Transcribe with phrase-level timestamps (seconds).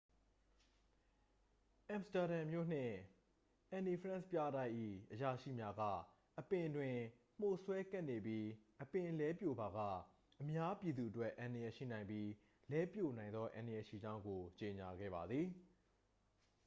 [1.89, 2.95] အမ်စတာဒမ်မြို့နှင့်
[3.71, 4.71] အန်နီဖရန့်ပြတိုက်၏
[5.13, 5.81] အရာရှိများက
[6.39, 6.97] အပင်တွင်
[7.39, 8.45] မှိုစွဲကပ်နေပြီး
[8.81, 9.99] အပင်လဲပြိုကျပါက
[10.41, 12.29] အများပြည်သူအတွက် အန္တရာယ်ရှိနိုင်ပြီး
[12.71, 15.47] လဲပြိုနိုင်သောအန္တရာယ်ရှိကြောင်းကို ကြေညာခဲ့ပါသည်